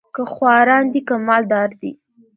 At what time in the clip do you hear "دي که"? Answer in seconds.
0.93-1.15